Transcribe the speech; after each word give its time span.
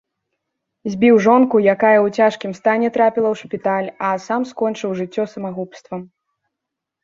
Збіў 0.93 1.15
жонку, 1.25 1.55
якая 1.73 1.97
ў 2.01 2.07
цяжкім 2.23 2.51
стане 2.61 2.87
трапіла 2.97 3.27
ў 3.35 3.45
шпіталь, 3.45 3.87
а 4.07 4.17
сам 4.27 4.41
скончыў 4.55 4.89
жыццё 5.03 5.23
самагубствам. 5.39 5.99